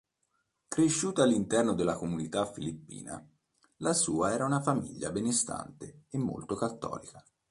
Cresciuta 0.67 1.21
all'interno 1.21 1.75
della 1.75 1.93
comunità 1.95 2.43
filippina, 2.47 3.23
la 3.77 3.93
sua 3.93 4.33
era 4.33 4.45
una 4.45 4.59
famiglia 4.59 5.11
benestante 5.11 6.05
e 6.09 6.17
molto 6.17 6.55
cattolica. 6.55 7.23